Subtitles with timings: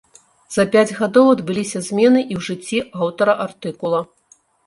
[0.53, 4.01] За пяць гадоў адбыліся змены і ў жыцці аўтара артыкула.